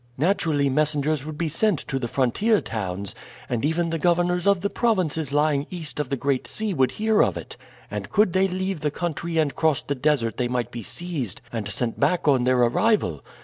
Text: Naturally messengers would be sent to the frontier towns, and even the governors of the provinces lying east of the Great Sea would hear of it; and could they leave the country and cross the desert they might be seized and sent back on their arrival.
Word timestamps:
Naturally 0.17 0.67
messengers 0.67 1.23
would 1.25 1.37
be 1.37 1.47
sent 1.47 1.77
to 1.81 1.99
the 1.99 2.07
frontier 2.07 2.59
towns, 2.59 3.13
and 3.47 3.63
even 3.63 3.91
the 3.91 3.99
governors 3.99 4.47
of 4.47 4.61
the 4.61 4.69
provinces 4.71 5.31
lying 5.31 5.67
east 5.69 5.99
of 5.99 6.09
the 6.09 6.17
Great 6.17 6.47
Sea 6.47 6.73
would 6.73 6.93
hear 6.93 7.21
of 7.21 7.37
it; 7.37 7.55
and 7.91 8.09
could 8.09 8.33
they 8.33 8.47
leave 8.47 8.79
the 8.79 8.89
country 8.89 9.37
and 9.37 9.55
cross 9.55 9.83
the 9.83 9.93
desert 9.93 10.37
they 10.37 10.47
might 10.47 10.71
be 10.71 10.81
seized 10.81 11.39
and 11.53 11.67
sent 11.69 11.99
back 11.99 12.27
on 12.27 12.45
their 12.45 12.57
arrival. 12.57 13.23